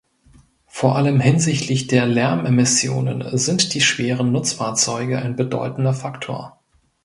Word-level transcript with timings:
Vor 0.65 0.95
allem 0.95 1.19
hinsichtlich 1.19 1.85
der 1.85 2.07
Lärmemissionen 2.07 3.37
sind 3.37 3.75
die 3.75 3.81
schweren 3.81 4.31
Nutzfahrzeuge 4.31 5.19
ein 5.21 5.35
bedeutender 5.35 5.93
Faktor. 5.93 6.59